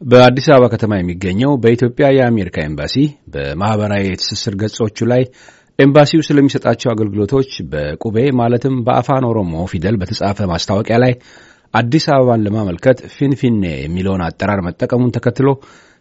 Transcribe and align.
በአዲስ 0.00 0.46
አበባ 0.48 0.64
ከተማ 0.72 0.92
የሚገኘው 0.96 1.52
በኢትዮጵያ 1.62 2.06
የአሜሪካ 2.16 2.56
ኤምባሲ 2.66 2.94
በማኅበራዊ 3.34 4.02
የትስስር 4.06 4.54
ገጾቹ 4.60 5.06
ላይ 5.12 5.22
ኤምባሲው 5.78 6.20
ስለሚሰጣቸው 6.28 6.88
አገልግሎቶች 6.92 7.50
በቁቤ 7.72 8.16
ማለትም 8.40 8.76
በአፋን 8.86 9.26
ኦሮሞ 9.30 9.64
ፊደል 9.72 9.96
በተጻፈ 10.00 10.46
ማስታወቂያ 10.52 10.96
ላይ 11.04 11.12
አዲስ 11.74 12.06
አበባን 12.14 12.44
ለማመልከት 12.46 13.00
ፊንፊኔ 13.16 13.62
የሚለውን 13.78 14.24
አጠራር 14.28 14.60
መጠቀሙን 14.68 15.14
ተከትሎ 15.16 15.48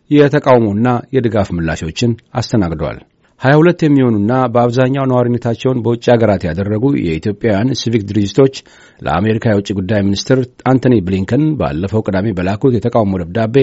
የተቃውሞና 0.09 0.87
የድጋፍ 1.15 1.49
ምላሾችን 1.55 2.11
አስተናግደዋል። 2.33 2.99
ሀያ 3.41 3.55
ሁለት 3.59 3.79
የሚሆኑና 3.85 4.33
በአብዛኛው 4.53 5.03
ነዋሪነታቸውን 5.09 5.81
በውጭ 5.85 6.05
ሀገራት 6.13 6.43
ያደረጉ 6.47 6.85
የኢትዮጵያውያን 7.01 7.75
ሲቪክ 7.81 8.03
ድርጅቶች 8.09 8.55
ለአሜሪካ 9.01 9.45
የውጭ 9.51 9.69
ጉዳይ 9.79 10.01
ሚኒስትር 10.07 10.39
አንቶኒ 10.71 10.95
ብሊንከን 11.07 11.43
ባለፈው 11.59 12.03
ቅዳሜ 12.07 12.33
በላኩት 12.37 12.75
የተቃውሞ 12.77 13.19
ደብዳቤ 13.21 13.55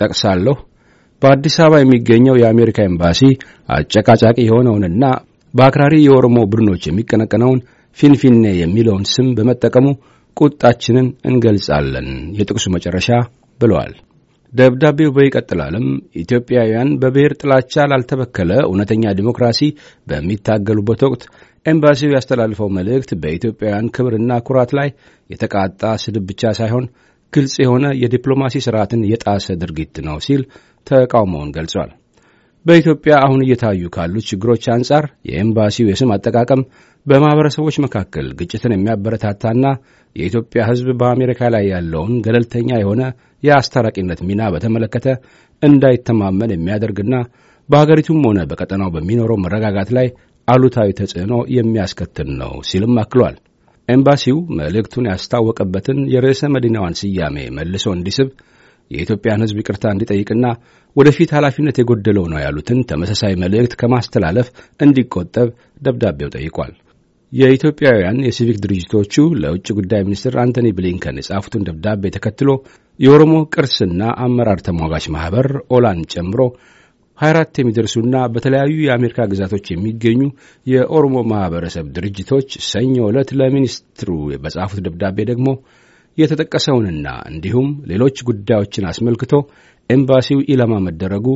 ጠቅሳለሁ 0.00 0.54
በአዲስ 1.22 1.56
አበባ 1.64 1.80
የሚገኘው 1.80 2.38
የአሜሪካ 2.38 2.78
ኤምባሲ 2.90 3.20
አጨቃጫቂ 3.68 4.38
የሆነውንና 4.44 5.04
በአክራሪ 5.54 5.94
የኦሮሞ 6.02 6.38
ቡድኖች 6.52 6.82
የሚቀነቀነውን 6.88 7.60
ፊንፊኔ 7.98 8.44
የሚለውን 8.60 9.04
ስም 9.12 9.26
በመጠቀሙ 9.38 9.86
ቁጣችንን 10.36 11.08
እንገልጻለን፣ 11.30 12.08
የጥቅሱ 12.38 12.66
መጨረሻ 12.76 13.08
ብለዋል። 13.60 13.92
ደብዳቤው 14.52 15.10
በይቀጥላልም 15.16 15.86
ኢትዮጵያውያን 16.22 16.90
በብሔር 17.02 17.32
ጥላቻ 17.40 17.84
ላልተበከለ 17.90 18.50
እውነተኛ 18.66 19.12
ዲሞክራሲ 19.20 19.60
በሚታገሉበት 20.06 21.02
ወቅት 21.06 21.22
ኤምባሲው 21.66 22.12
ያስተላልፈው 22.14 22.68
መልእክት 22.76 23.10
በኢትዮጵያውያን 23.22 23.90
ክብርና 23.96 24.40
ኩራት 24.48 24.70
ላይ 24.78 24.88
የተቃጣ 25.30 25.92
ስድብ 26.04 26.26
ብቻ 26.30 26.52
ሳይሆን 26.58 26.86
ግልጽ 27.32 27.54
የሆነ 27.62 27.86
የዲፕሎማሲ 28.00 28.64
ስርዓትን 28.66 29.02
የጣሰ 29.10 29.46
ድርጊት 29.60 29.96
ነው 30.08 30.16
ሲል 30.26 30.42
ተቃውሞውን 30.86 31.52
ገልጿል። 31.56 31.90
በኢትዮጵያ 32.66 33.12
አሁን 33.24 33.40
እየታዩ 33.44 33.88
ካሉት 33.94 34.26
ችግሮች 34.30 34.64
አንጻር 34.74 35.04
የኤምባሲው 35.28 35.88
የስም 35.90 36.12
አጠቃቀም 36.14 36.60
በማኅበረሰቦች 37.06 37.76
መካከል 37.84 38.26
ግጭትን 38.38 38.74
የሚያበረታታና 38.74 39.64
የኢትዮጵያ 40.16 40.62
ሕዝብ 40.68 40.88
በአሜሪካ 41.00 41.40
ላይ 41.54 41.64
ያለውን 41.72 42.12
ገለልተኛ 42.26 42.70
የሆነ 42.78 43.02
የአስታራቂነት 43.42 44.20
ሚና 44.28 44.50
በተመለከተ 44.54 45.06
እንዳይተማመን 45.62 46.52
የሚያደርግና 46.54 47.14
በአገሪቱም 47.68 48.20
ሆነ 48.28 48.40
በቀጠናው 48.50 48.92
በሚኖረው 48.94 49.38
መረጋጋት 49.44 49.90
ላይ 49.98 50.06
አሉታዊ 50.48 50.90
ተጽዕኖ 50.98 51.34
የሚያስከትል 51.56 52.30
ነው 52.40 52.52
ሲልም 52.68 52.96
አክሏል። 53.02 53.36
ኤምባሲው 53.88 54.38
መልእክቱን 54.58 55.08
ያስታወቀበትን 55.10 55.98
የርዕሰ 56.12 56.42
መዲናዋን 56.54 56.98
ስያሜ 57.00 57.36
መልሶ 57.56 57.86
እንዲስብ 57.96 58.28
የኢትዮጵያን 58.90 59.44
ሕዝብ 59.44 59.58
ይቅርታ 59.60 59.84
እንዲጠይቅና 59.94 60.46
ወደፊት 60.96 61.30
ኃላፊነት 61.36 61.76
የጎደለው 61.80 62.24
ነው 62.32 62.40
ያሉትን 62.44 62.80
ተመሳሳይ 62.90 63.34
መልእክት 63.42 63.74
ከማስተላለፍ 63.82 64.48
እንዲቆጠብ 64.80 65.48
ደብዳቤው 65.82 66.32
ጠይቋል። 66.36 66.72
የኢትዮጵያውያን 67.32 68.18
የሲቪክ 68.26 68.58
ድርጅቶቹ 68.64 69.14
ለውጭ 69.42 69.66
ጉዳይ 69.78 70.02
ሚኒስትር 70.08 70.34
አንቶኒ 70.42 70.68
ብሊንከን 70.78 71.18
የጻፉትን 71.20 71.64
ደብዳቤ 71.68 72.10
ተከትሎ 72.16 72.50
የኦሮሞ 73.00 73.34
ቅርስና 73.54 74.02
አመራር 74.24 74.60
ተሟጋች 74.66 75.06
ማኅበር 75.14 75.46
ኦላን 75.76 76.00
ጨምሮ 76.14 76.40
24 77.18 77.60
የሚደርሱና 77.60 78.16
በተለያዩ 78.34 78.76
የአሜሪካ 78.84 79.26
ግዛቶች 79.32 79.66
የሚገኙ 79.72 80.20
የኦሮሞ 80.66 81.16
ማኅበረሰብ 81.32 81.86
ድርጅቶች 81.96 82.48
ሰኞ 82.70 82.96
ዕለት 83.10 83.30
ለሚኒስትሩ 83.40 84.10
በጻፉት 84.44 84.80
ደብዳቤ 84.86 85.18
ደግሞ 85.30 85.48
የተጠቀሰውንና 86.18 87.08
እንዲሁም 87.30 87.68
ሌሎች 87.90 88.16
ጉዳዮችን 88.28 88.88
አስመልክቶ 88.90 89.34
ኤምባሲው 89.90 90.40
ኢላማ 90.52 90.74
መደረጉ 90.86 91.26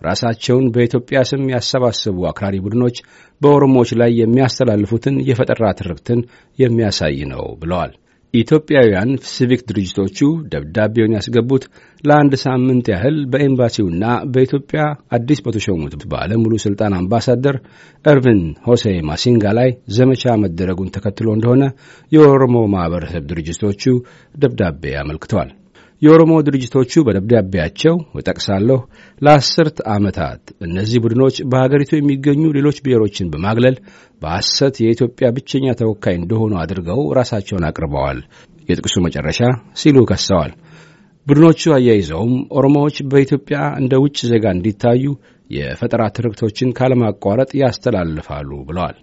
ራሳቸውን 0.00 0.66
በኢትዮጵያ 0.74 1.18
ስም 1.30 1.44
ያሰባሰቡ 1.52 2.26
አክራሪ 2.30 2.56
ቡድኖች 2.64 2.96
በኦሮሞዎች 3.40 3.90
ላይ 4.00 4.10
የሚያስተላልፉትን 4.20 5.16
የፈጠራ 5.28 5.70
ትርክትን 5.78 6.20
የሚያሳይ 6.58 7.18
ነው 7.32 7.44
ብለዋል። 7.62 7.92
ኢትዮጵያውያን 8.38 9.10
ሲቪክ 9.30 9.60
ድርጅቶቹ 9.68 10.18
ደብዳቤውን 10.52 11.16
ያስገቡት 11.16 11.64
ለአንድ 12.04 12.32
ሳምንት 12.44 12.86
ያህል 12.92 13.16
በኤምባሲውና 13.32 14.04
በኢትዮጵያ 14.32 14.80
አዲስ 15.16 15.40
በተሾሙት 15.46 16.04
ባለ 16.12 16.32
ሙሉ 16.42 16.54
ሥልጣን 16.64 16.96
አምባሳደር 16.98 17.58
እርቪን 18.04 18.40
ሆሴ 18.66 18.84
ማሲንጋ 19.10 19.54
ላይ 19.58 19.70
ዘመቻ 19.96 20.36
መደረጉን 20.44 20.92
ተከትሎ 20.96 21.28
እንደሆነ 21.36 21.62
የኦሮሞ 22.12 22.56
ማኅበረሰብ 22.74 23.24
ድርጅቶቹ 23.30 23.84
ደብዳቤ 24.34 24.94
አመልክተዋል። 25.02 25.50
የኦሮሞ 26.02 26.32
ድርጅቶቹ 26.46 26.92
በደብዳቤያቸው 27.06 27.94
እጠቅሳለሁ 28.20 28.78
ለአስርት 29.22 29.78
ዓመታት 29.94 30.42
እነዚህ 30.66 30.98
ቡድኖች 31.04 31.36
በሀገሪቱ 31.52 31.92
የሚገኙ 31.96 32.42
ሌሎች 32.56 32.78
ብሔሮችን 32.84 33.30
በማግለል 33.32 33.76
በሐሰት 34.22 34.76
የኢትዮጵያ 34.84 35.28
ብቸኛ 35.36 35.74
ተወካይ 35.80 36.16
እንደሆኑ 36.18 36.52
አድርገው 36.62 37.00
ራሳቸውን 37.18 37.66
አቅርበዋል፣ 37.70 38.20
የጥቅሱ 38.68 38.96
መጨረሻ 39.06 39.40
ሲሉ 39.80 39.98
ከሰዋል። 40.10 40.52
ቡድኖቹ 41.26 41.60
አያይዘውም 41.76 42.34
ኦሮሞዎች 42.58 42.96
በኢትዮጵያ 43.12 43.58
እንደ 43.80 43.94
ውጭ 44.04 44.18
ዜጋ 44.30 44.46
እንዲታዩ 44.56 45.04
የፈጠራ 45.50 46.02
ትርክቶችን 46.16 46.74
ካለማቋረጥ 46.78 47.50
ያስተላልፋሉ 47.62 48.50
ብለዋል። 48.68 48.96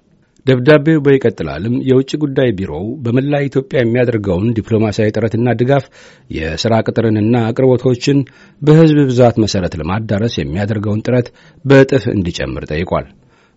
ደብዳቤው 0.46 0.98
በይቀጥላልም 1.04 1.76
የውጭ 1.90 2.12
ጉዳይ 2.24 2.50
ቢሮው 2.58 2.86
በመላ 3.04 3.34
ኢትዮጵያ 3.46 3.78
የሚያደርገውን 3.82 4.48
ዲፕሎማሲያዊ 4.58 5.14
ጥረትና 5.16 5.50
ድጋፍ 5.60 5.86
የሥራ 6.38 6.74
ቅጥርንና 6.88 7.36
አቅርቦቶችን 7.50 8.18
በሕዝብ 8.62 9.00
ብዛት 9.12 9.38
መሠረት 9.44 9.76
ለማዳረስ 9.82 10.36
የሚያደርገውን 10.40 11.04
ጥረት 11.08 11.30
በእጥፍ 11.66 12.06
እንዲጨምር 12.16 12.66
ጠይቋል። 12.72 13.08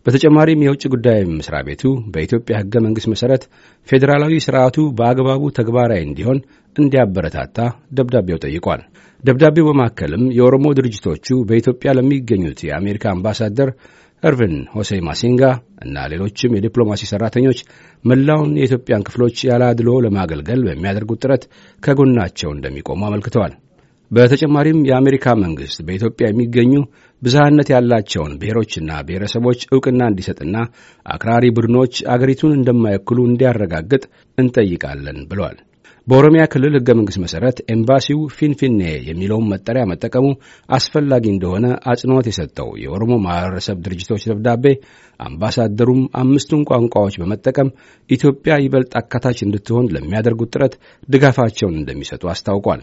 በተጨማሪም 0.06 0.62
የውጭ 0.64 0.84
ጉዳይ 0.92 1.20
መስሪያ 1.30 1.60
ቤቱ 1.68 1.82
በኢትዮጵያ 2.12 2.56
ሕገ 2.60 2.74
መንግሥት 2.84 3.08
መሠረት 3.12 3.44
ፌዴራላዊ 3.88 4.34
ሥርዓቱ 4.44 4.76
በአግባቡ 4.98 5.42
ተግባራዊ 5.58 6.02
እንዲሆን 6.04 6.38
እንዲያበረታታ 6.76 7.58
ደብዳቤው 7.98 8.38
ጠይቋል። 8.44 8.82
ደብዳቤው 9.24 9.66
በማከልም 9.68 10.24
የኦሮሞ 10.38 10.66
ድርጅቶቹ 10.78 11.26
በኢትዮጵያ 11.48 11.90
ለሚገኙት 11.98 12.58
የአሜሪካ 12.66 13.04
አምባሳደር 13.14 13.70
እርቪን 14.22 14.54
ሆሴ 14.74 14.90
ማሲንጋ 15.06 15.42
እና 15.84 16.04
ሌሎችም 16.12 16.54
የዲፕሎማሲ 16.56 17.08
ሠራተኞች 17.10 17.58
መላውን 18.04 18.56
የኢትዮጵያን 18.58 19.06
ክፍሎች 19.08 19.38
ያለ 19.48 19.62
ለማገልገል 20.06 20.62
በሚያደርጉት 20.68 21.22
ጥረት 21.24 21.44
ከጎናቸው 21.82 22.50
እንደሚቆሙ 22.54 23.00
አመልክተዋል። 23.08 23.54
በተጨማሪም 24.10 24.84
የአሜሪካ 24.88 25.26
መንግሥት 25.40 25.78
በኢትዮጵያ 25.86 26.26
የሚገኙ 26.28 26.72
ብዝሃነት 27.22 27.68
ያላቸውን 27.74 28.36
ብሔሮችና 28.40 28.90
ብሔረሰቦች 29.06 29.60
ዕውቅና 29.68 30.02
እንዲሰጥና 30.10 30.56
አክራሪ 31.06 31.46
ቡድኖች 31.56 31.96
አገሪቱን 32.14 32.56
እንደማይወክሉ 32.58 33.18
እንዲያረጋግጥ 33.28 34.02
እንጠይቃለን 34.38 35.18
ብለዋል። 35.30 35.58
በኦሮሚያ 36.06 36.42
ክልል 36.50 36.74
ሕገ 36.76 36.90
መንግሥት 36.96 37.20
መሠረት 37.22 37.56
ኤምባሲው 37.74 38.18
ፊንፊኔ 38.36 38.80
የሚለውን 39.06 39.48
መጠሪያ 39.52 39.84
መጠቀሙ 39.90 40.26
አስፈላጊ 40.68 41.24
እንደሆነ 41.32 41.66
አጽንዖት 41.92 42.26
የሰጠው 42.30 42.68
የኦሮሞ 42.82 43.12
ማኅበረሰብ 43.24 43.78
ድርጅቶች 43.86 44.24
ደብዳቤ 44.30 44.64
አምባሳደሩም 45.20 46.02
አምስቱን 46.20 46.62
ቋንቋዎች 46.70 47.14
በመጠቀም 47.22 47.72
ኢትዮጵያ 48.10 48.56
ይበልጥ 48.64 48.92
አካታች 49.00 49.40
እንድትሆን 49.46 49.90
ለሚያደርጉት 49.94 50.52
ጥረት 50.54 50.76
ድጋፋቸውን 51.08 51.78
እንደሚሰጡ 51.80 52.22
አስታውቋል። 52.32 52.82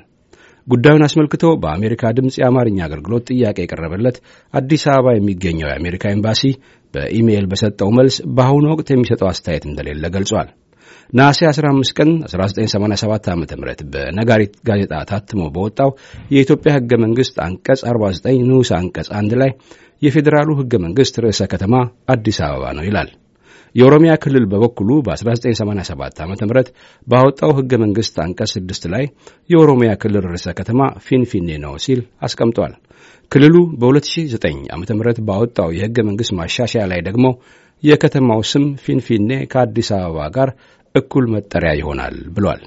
ጉዳዩን 0.67 1.05
አስመልክቶ 1.07 1.45
በአሜሪካ 1.63 2.11
ድምፅ 2.17 2.35
የአማርኛ 2.39 2.79
አገልግሎት 2.85 3.25
ጥያቄ 3.31 3.57
የቀረበለት 3.63 4.17
አዲስ 4.53 4.83
አበባ 4.91 5.15
የሚገኘው 5.15 5.69
የአሜሪካ 5.69 6.13
ኤምባሲ 6.15 6.43
በኢሜይል 6.93 7.47
በሰጠው 7.51 7.91
መልስ 7.97 8.17
በአሁኑ 8.35 8.65
ወቅት 8.73 8.89
የሚሰጠው 8.93 9.29
አስተያየት 9.31 9.67
እንደሌለ 9.69 10.03
ገልጿል። 10.15 10.49
ነሐሴ 11.13 11.39
15 11.49 11.95
ቀን 11.97 12.09
1987 12.27 13.27
ዓ 13.29 13.35
ም 13.37 13.43
በነጋሪት 13.93 14.53
ጋዜጣ 14.69 14.93
ታትሞ 15.09 15.41
በወጣው 15.55 15.89
የኢትዮጵያ 16.33 16.71
ሕገ 16.77 16.91
መንግሥት 17.03 17.35
አንቀጽ 17.45 17.81
49 17.89 18.45
ንዑስ 18.49 18.71
አንቀጽ 18.79 19.09
አንድ 19.19 19.33
ላይ 19.41 19.51
የፌዴራሉ 20.01 20.49
ሕገ 20.59 20.73
መንግሥት 20.85 21.17
ርዕሰ 21.25 21.41
ከተማ 21.53 21.75
አዲስ 22.13 22.39
አበባ 22.47 22.71
ነው 22.77 22.85
ይላል። 22.87 23.09
የኦሮሚያ 23.75 24.13
ክልል 24.23 24.43
በበኩሉ 24.49 24.89
በ1987 25.05 26.19
ዓ 26.23 26.27
ም 26.27 26.33
ባወጣው 27.07 27.51
ሕገ 27.59 27.73
መንግሥት 27.83 28.17
አንቀጽ 28.25 28.51
6 28.57 28.89
ላይ 28.93 29.05
የኦሮሚያ 29.49 29.91
ክልል 30.01 30.25
ርዕሰ 30.27 30.47
ከተማ 30.59 30.81
ፊንፊኔ 31.07 31.49
ነው 31.63 31.73
ሲል 31.85 32.01
አስቀምጧል። 32.21 32.73
ክልሉ 33.31 33.55
በ2009 33.81 34.45
ዓ 34.71 34.77
ም 34.77 34.83
ባወጣው 35.29 35.69
የሕገ 35.77 35.97
መንግሥት 36.09 36.33
ማሻሻያ 36.39 36.83
ላይ 36.91 37.01
ደግሞ 37.09 37.25
የከተማው 37.83 38.41
ስም 38.49 38.65
ፊንፊኔ 38.83 39.31
ከአዲስ 39.51 39.89
አበባ 39.95 40.27
ጋር 40.35 40.49
እኩል 40.95 41.25
መጠሪያ 41.33 41.71
ይሆናል 41.77 42.15
ብሏል። 42.35 42.61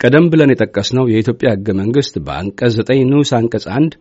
ቀደም 0.00 0.26
ብለን 0.32 0.52
የጠቀስነው 0.52 1.04
የኢትዮጵያ 1.10 1.48
ሕገ 1.54 1.68
መንግሥት 1.78 2.14
በአንቀጽ 2.26 2.76
9 2.82 3.04
ንዑስ 3.10 3.30
አንቀጽ 3.38 3.64
1 3.74 3.96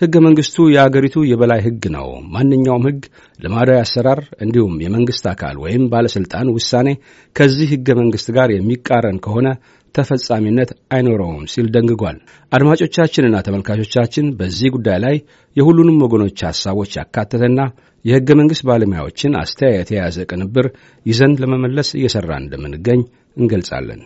ሕገ 0.00 0.14
መንግሥቱ 0.24 0.56
የአገሪቱ 0.72 1.16
የበላይ 1.28 1.60
ሕግ 1.64 1.82
ነው። 1.94 2.06
ማንኛውም 2.34 2.84
ሕግ፣ 2.88 3.00
ልማዳዊ 3.38 3.78
አሰራር 3.80 4.20
እንዲሁም 4.44 4.74
የመንግሥት 4.84 5.26
አካል 5.32 5.56
ወይም 5.64 5.82
ባለሥልጣን 5.92 6.52
ውሳኔ 6.54 6.88
ከዚህ 7.36 7.68
ሕገ 7.74 7.88
መንግሥት 8.00 8.28
ጋር 8.36 8.50
የሚቃረን 8.54 9.18
ከሆነ 9.24 9.48
ተፈጻሚነት 9.94 10.70
አይኖረውም 10.94 11.44
ሲል 11.52 11.68
ደንግጓል። 11.74 12.18
አድማጮቻችንና 12.52 13.36
ተመልካቾቻችን 13.46 14.26
በዚህ 14.38 14.68
ጉዳይ 14.76 14.98
ላይ 15.04 15.16
የሁሉንም 15.56 16.02
ወገኖች 16.04 16.40
ሐሳቦች 16.48 16.92
ያካተተና 16.98 17.60
የሕገ 18.04 18.30
መንግሥት 18.38 18.64
ባለሙያዎችን 18.68 19.32
አስተያየት 19.40 19.88
የያዘ 19.92 20.18
ቅንብር 20.30 20.66
ይዘን 21.06 21.32
ለመመለስ 21.42 21.88
እየሠራን 21.98 22.44
እንደምንገኝ 22.44 23.00
እንገልጻለን። 23.36 24.02